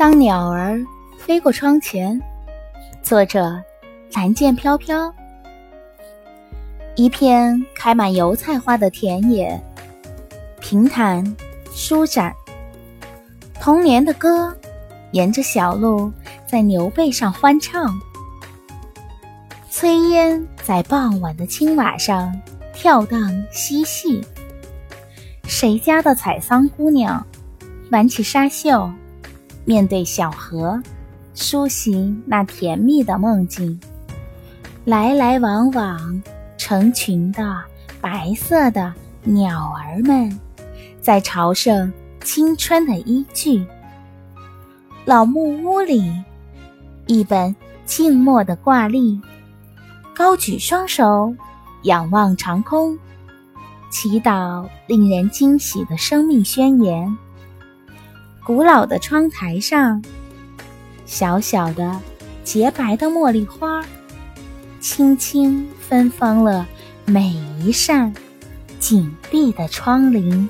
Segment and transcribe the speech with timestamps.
[0.00, 0.82] 当鸟儿
[1.18, 2.18] 飞过窗前，
[3.02, 3.62] 作者
[4.14, 5.14] 蓝剑飘飘。
[6.96, 9.62] 一片开满油菜花的田野，
[10.58, 11.36] 平坦
[11.74, 12.34] 舒展。
[13.60, 14.56] 童年的歌，
[15.10, 16.10] 沿着小路
[16.46, 17.92] 在牛背上欢唱。
[19.70, 22.34] 炊烟在傍晚的青瓦上
[22.72, 24.24] 跳荡嬉戏。
[25.44, 27.22] 谁家的采桑姑娘，
[27.90, 28.90] 挽起纱袖。
[29.70, 30.82] 面对小河，
[31.32, 33.78] 苏醒那甜蜜的梦境。
[34.84, 36.20] 来来往往，
[36.58, 37.56] 成群的
[38.00, 40.36] 白色的鸟儿们，
[41.00, 41.92] 在朝圣
[42.24, 43.64] 青春的依据。
[45.04, 46.12] 老木屋里，
[47.06, 49.20] 一本静默的挂历，
[50.12, 51.32] 高举双手，
[51.84, 52.98] 仰望长空，
[53.88, 57.16] 祈祷令人惊喜的生命宣言。
[58.52, 60.02] 古老的窗台上，
[61.06, 62.00] 小小的、
[62.42, 63.80] 洁白的茉莉花，
[64.80, 66.66] 轻轻芬芳了
[67.04, 67.28] 每
[67.60, 68.12] 一扇
[68.80, 70.48] 紧闭的窗棂。